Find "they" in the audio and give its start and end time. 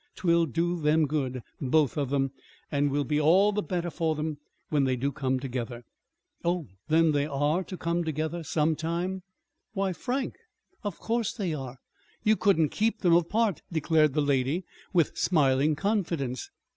4.83-4.95, 7.11-7.27, 11.33-11.53